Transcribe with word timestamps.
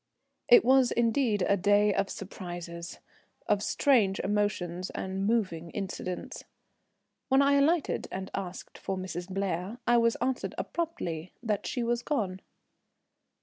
It 0.49 0.65
was 0.65 0.89
indeed 0.91 1.43
a 1.43 1.55
day 1.55 1.93
of 1.93 2.09
surprises, 2.09 2.97
of 3.45 3.61
strange 3.61 4.19
emotions 4.21 4.89
and 4.89 5.27
moving 5.27 5.69
incidents. 5.75 6.43
When 7.29 7.43
I 7.43 7.53
alighted 7.53 8.07
and 8.11 8.31
asked 8.33 8.79
for 8.79 8.97
"Mrs. 8.97 9.29
Blair," 9.31 9.77
I 9.85 9.97
was 9.97 10.15
answered 10.15 10.55
abruptly 10.57 11.33
that 11.43 11.67
she 11.67 11.83
was 11.83 12.01
gone. 12.01 12.41